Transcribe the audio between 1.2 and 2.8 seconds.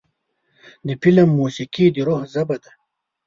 موسیقي د روح ژبه ده.